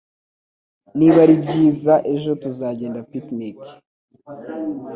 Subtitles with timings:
[0.97, 3.57] Niba ari byiza ejo, tuzagenda picnic.